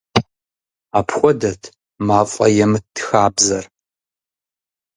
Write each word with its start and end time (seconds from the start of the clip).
Апхуэдэт 0.99 1.61
«мафӏэемыт» 2.05 2.85
хабзэр. 3.05 3.65